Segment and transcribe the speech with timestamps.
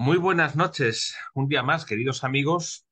[0.00, 2.86] Muy buenas noches, un día más, queridos amigos,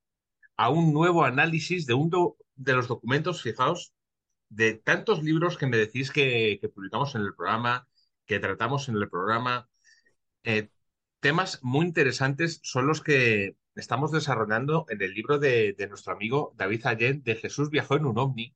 [0.58, 3.94] a un nuevo análisis de uno de los documentos, fijaos,
[4.50, 7.88] de tantos libros que me decís que, publicamos en el programa,
[8.26, 9.70] que tratamos en el programa.
[10.42, 10.68] Eh,
[11.20, 16.52] temas muy interesantes son los que estamos desarrollando en el libro de, de nuestro amigo
[16.58, 18.54] David Allen, de Jesús viajó en un ovni.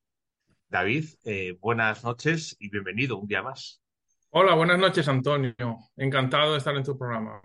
[0.69, 3.81] David, eh, buenas noches y bienvenido un día más.
[4.29, 5.55] Hola, buenas noches, Antonio.
[5.97, 7.41] Encantado de estar en tu programa.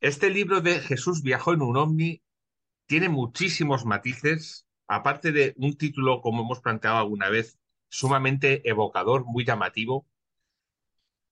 [0.00, 2.22] Este libro de Jesús viajó en un ovni
[2.86, 9.44] tiene muchísimos matices, aparte de un título, como hemos planteado alguna vez, sumamente evocador, muy
[9.44, 10.06] llamativo.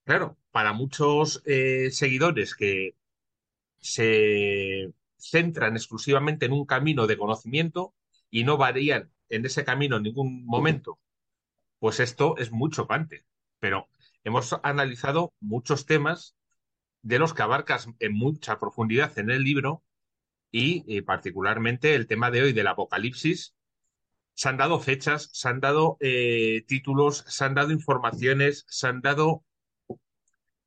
[0.05, 2.97] Claro, para muchos eh, seguidores que
[3.81, 7.95] se centran exclusivamente en un camino de conocimiento
[8.31, 10.99] y no varían en ese camino en ningún momento,
[11.79, 13.25] pues esto es muy chocante.
[13.61, 13.89] Pero
[14.25, 16.35] hemos analizado muchos temas
[17.05, 19.85] de los que abarcas en mucha profundidad en el libro
[20.51, 23.55] y eh, particularmente el tema de hoy del apocalipsis.
[24.33, 29.03] Se han dado fechas, se han dado eh, títulos, se han dado informaciones, se han
[29.03, 29.45] dado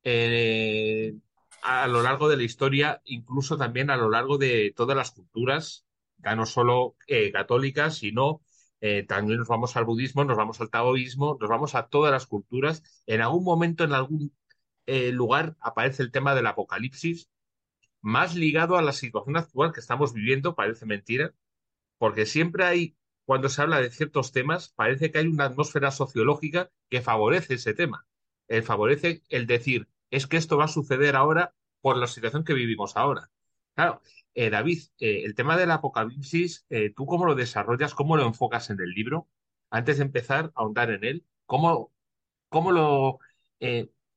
[0.04, 1.14] eh,
[1.62, 5.86] a lo largo de la historia, incluso también a lo largo de todas las culturas,
[6.18, 6.94] ya no solo
[7.32, 8.42] católicas, sino
[9.08, 12.82] también nos vamos al budismo, nos vamos al taoísmo, nos vamos a todas las culturas.
[13.06, 14.32] En algún momento, en algún
[14.88, 17.30] eh, lugar, aparece el tema del apocalipsis,
[18.00, 21.34] más ligado a la situación actual que estamos viviendo, parece mentira,
[21.98, 26.70] porque siempre hay, cuando se habla de ciertos temas, parece que hay una atmósfera sociológica
[26.90, 28.06] que favorece ese tema,
[28.48, 32.54] eh, favorece el decir, es que esto va a suceder ahora por la situación que
[32.54, 33.30] vivimos ahora.
[33.74, 34.02] Claro,
[34.34, 38.70] eh, David, eh, el tema del apocalipsis, eh, ¿tú cómo lo desarrollas, cómo lo enfocas
[38.70, 39.28] en el libro?
[39.70, 41.92] Antes de empezar a ahondar en él, ¿cómo,
[42.48, 43.18] cómo lo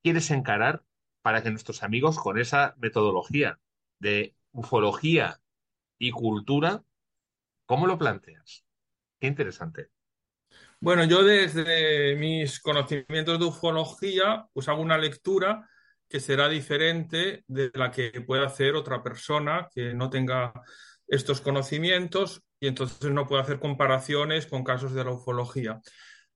[0.02, 0.84] quieres encarar
[1.22, 3.60] para que nuestros amigos con esa metodología
[4.00, 5.40] de ufología
[5.98, 6.84] y cultura,
[7.66, 8.66] ¿cómo lo planteas?
[9.20, 9.90] Qué interesante.
[10.80, 15.70] Bueno, yo desde mis conocimientos de ufología, pues hago una lectura
[16.10, 20.52] que será diferente de la que pueda hacer otra persona que no tenga
[21.08, 25.80] estos conocimientos y entonces no puede hacer comparaciones con casos de la ufología.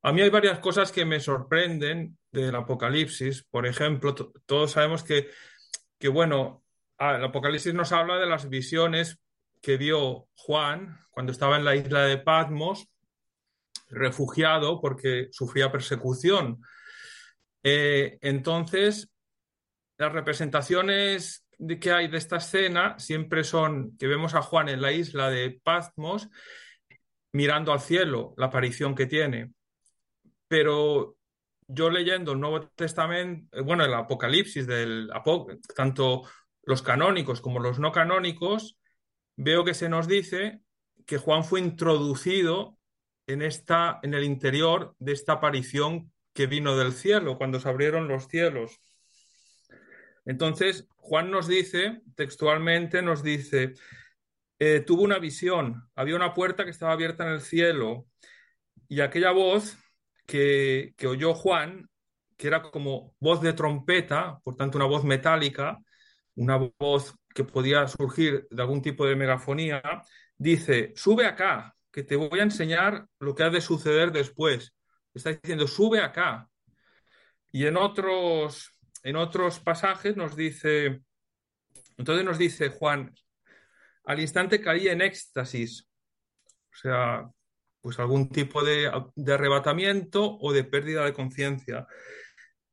[0.05, 3.43] A mí hay varias cosas que me sorprenden del Apocalipsis.
[3.49, 5.31] Por ejemplo, to- todos sabemos que,
[5.97, 6.63] que, bueno,
[6.99, 9.19] ah, el Apocalipsis nos habla de las visiones
[9.63, 12.87] que vio Juan cuando estaba en la isla de Patmos,
[13.89, 16.61] refugiado porque sufría persecución.
[17.63, 19.11] Eh, entonces,
[19.97, 21.47] las representaciones
[21.81, 25.59] que hay de esta escena siempre son que vemos a Juan en la isla de
[25.63, 26.29] Patmos
[27.31, 29.51] mirando al cielo, la aparición que tiene.
[30.55, 31.17] Pero
[31.67, 35.11] yo leyendo el Nuevo Testamento, eh, bueno, el Apocalipsis, del,
[35.75, 36.21] tanto
[36.63, 38.79] los canónicos como los no canónicos,
[39.35, 40.61] veo que se nos dice
[41.05, 42.79] que Juan fue introducido
[43.27, 48.07] en esta, en el interior de esta aparición que vino del cielo, cuando se abrieron
[48.07, 48.79] los cielos.
[50.23, 53.73] Entonces, Juan nos dice, textualmente nos dice,
[54.59, 58.05] eh, tuvo una visión, había una puerta que estaba abierta en el cielo
[58.87, 59.77] y aquella voz
[60.25, 61.89] que, oyó Juan,
[62.37, 65.77] que era como voz de trompeta, por tanto una voz metálica,
[66.35, 69.81] una voz que podía surgir de algún tipo de megafonía,
[70.37, 74.73] dice, sube acá, que te voy a enseñar lo que ha de suceder después.
[75.13, 76.49] Está diciendo, sube acá.
[77.51, 78.71] Y en otros,
[79.03, 81.01] en otros pasajes nos dice,
[81.97, 83.13] entonces nos dice Juan,
[84.03, 85.87] al instante caí en éxtasis,
[86.73, 87.29] o sea,
[87.85, 91.85] pues algún tipo de, de arrebatamiento o de pérdida de conciencia.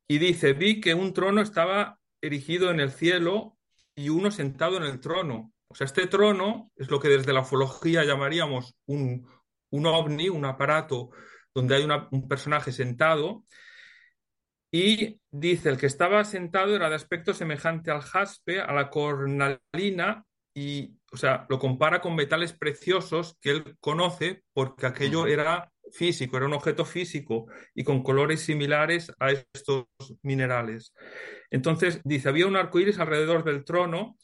[0.09, 3.59] Y dice, vi que un trono estaba erigido en el cielo
[3.95, 5.53] y uno sentado en el trono.
[5.69, 9.28] O sea, este trono es lo que desde la ufología llamaríamos un,
[9.69, 11.11] un ovni, un aparato
[11.55, 13.45] donde hay un personaje sentado.
[14.72, 20.25] Y dice, el que estaba sentado era de aspecto semejante al jaspe, a la cornalina,
[20.54, 26.37] y, o sea, lo compara con metales preciosos que él conoce porque aquello era físico,
[26.37, 29.87] era un objeto físico y con colores similares a estos
[30.22, 30.93] minerales.
[31.51, 34.16] Entonces, dice, había un arco iris alrededor del trono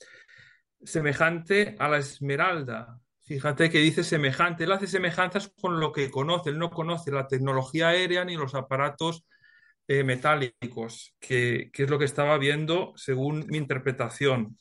[0.82, 2.98] semejante a la esmeralda.
[3.22, 7.28] Fíjate que dice semejante, él hace semejanzas con lo que conoce, él no conoce la
[7.28, 9.26] tecnología aérea ni los aparatos
[9.86, 14.56] eh, metálicos, que, que es lo que estaba viendo según mi interpretación.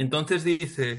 [0.00, 0.98] Entonces dice,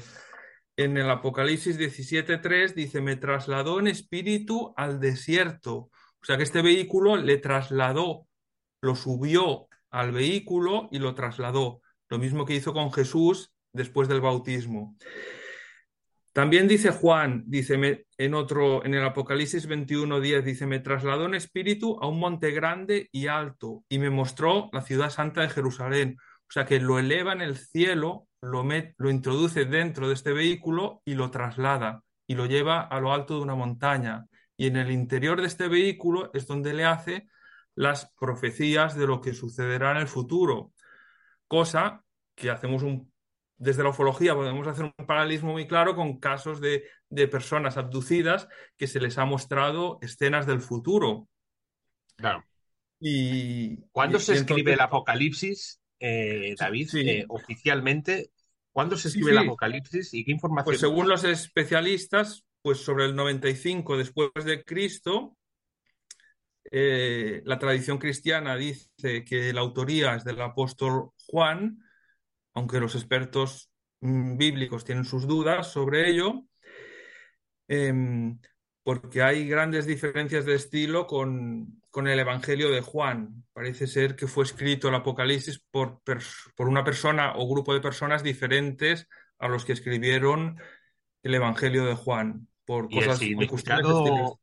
[0.76, 5.74] en el Apocalipsis 17.3, dice, me trasladó en espíritu al desierto.
[5.74, 8.28] O sea que este vehículo le trasladó,
[8.80, 11.82] lo subió al vehículo y lo trasladó.
[12.10, 14.96] Lo mismo que hizo con Jesús después del bautismo.
[16.32, 21.98] También dice Juan, dice en otro, en el Apocalipsis 21.10, dice, me trasladó en espíritu
[22.00, 26.18] a un monte grande y alto y me mostró la ciudad santa de Jerusalén.
[26.20, 28.64] O sea que lo eleva en el cielo, lo,
[28.98, 33.36] lo introduce dentro de este vehículo y lo traslada y lo lleva a lo alto
[33.36, 34.26] de una montaña.
[34.56, 37.28] Y en el interior de este vehículo es donde le hace
[37.74, 40.72] las profecías de lo que sucederá en el futuro.
[41.48, 42.04] Cosa
[42.34, 43.12] que hacemos un
[43.62, 46.82] desde la ufología podemos hacer un paralelismo muy claro con casos de,
[47.30, 51.28] personas abducidas que se les ha mostrado escenas del futuro.
[52.16, 52.44] Claro.
[52.98, 58.32] Y, ¿Cuándo se escribe el Apocalipsis, eh, David, eh, oficialmente?
[58.72, 60.64] ¿Cuándo se escribe el Apocalipsis y qué información?
[60.64, 65.36] Pues según los especialistas, pues sobre el 95 después de Cristo,
[66.70, 68.90] eh, la tradición cristiana dice
[69.24, 71.78] que la autoría es del apóstol Juan,
[72.54, 73.70] aunque los expertos
[74.00, 76.44] mm, bíblicos tienen sus dudas sobre ello,
[77.68, 78.38] em,
[78.82, 83.44] porque hay grandes diferencias de estilo con, el Evangelio de Juan.
[83.52, 88.22] Parece ser que fue escrito el Apocalipsis por, por una persona o grupo de personas
[88.22, 89.08] diferentes
[89.38, 90.58] a los que escribieron
[91.22, 92.48] el Evangelio de Juan.
[92.64, 94.40] Por cosas, el significado,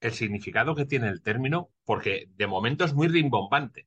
[0.00, 3.86] el significado que tiene el término, porque de momento es muy rimbombante.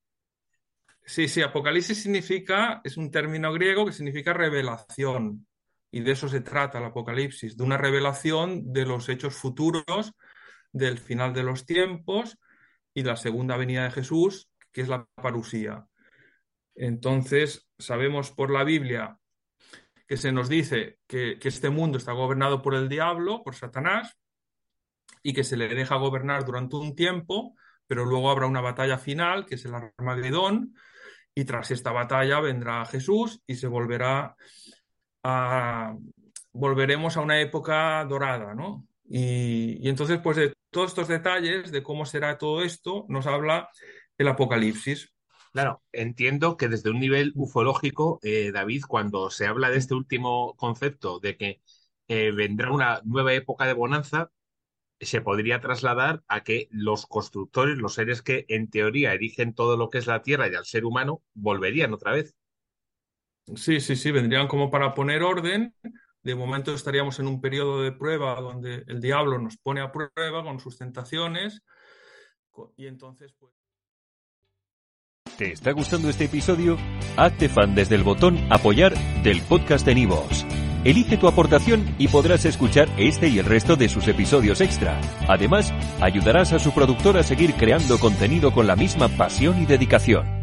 [1.06, 5.46] Sí, sí, Apocalipsis significa, es un término griego que significa revelación.
[5.94, 10.14] Y de eso se trata el Apocalipsis, de una revelación de los hechos futuros,
[10.72, 12.40] del final de los tiempos
[12.96, 15.86] y la segunda venida de Jesús, que es la parusía.
[16.74, 19.20] Entonces, sabemos por la Biblia
[20.08, 24.18] que se nos dice que, que, este mundo está gobernado por el diablo, por Satanás,
[25.22, 27.54] y que se le deja gobernar durante un tiempo,
[27.86, 30.74] pero luego habrá una batalla final, que es el Armagedón,
[31.36, 34.36] y tras esta batalla vendrá Jesús y se volverá
[36.52, 38.88] volveremos a una época dorada, ¿no?
[39.06, 43.70] Y, entonces, pues de todos estos detalles, de cómo será todo esto, nos habla
[44.18, 45.14] el Apocalipsis.
[45.52, 50.56] Claro, entiendo que desde un nivel ufológico, eh, David, cuando se habla de este último
[50.56, 51.62] concepto de que
[52.08, 54.32] eh, vendrá una nueva época de bonanza,
[55.00, 59.90] se podría trasladar a que los constructores, los seres que en teoría erigen todo lo
[59.90, 62.36] que es la Tierra y al ser humano, volverían otra vez.
[63.56, 65.76] Sí, sí, sí, vendrían como para poner orden.
[66.22, 70.44] De momento estaríamos en un periodo de prueba donde el diablo nos pone a prueba
[70.44, 71.62] con sus tentaciones
[72.78, 73.54] y entonces pues...
[75.38, 76.78] ¿Te está gustando este episodio?
[77.18, 78.94] Hazte fan desde el botón apoyar
[79.24, 80.46] del podcast de Nivos.
[80.84, 85.00] Elige tu aportación y podrás escuchar este y el resto de sus episodios extra.
[85.28, 90.43] Además, ayudarás a su productor a seguir creando contenido con la misma pasión y dedicación.